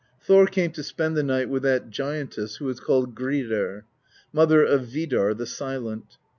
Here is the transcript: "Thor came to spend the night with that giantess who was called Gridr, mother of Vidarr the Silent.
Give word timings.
"Thor 0.19 0.47
came 0.47 0.71
to 0.71 0.81
spend 0.81 1.15
the 1.15 1.21
night 1.21 1.47
with 1.47 1.61
that 1.61 1.91
giantess 1.91 2.55
who 2.55 2.65
was 2.65 2.79
called 2.79 3.13
Gridr, 3.13 3.83
mother 4.33 4.63
of 4.65 4.87
Vidarr 4.87 5.35
the 5.37 5.45
Silent. 5.45 6.17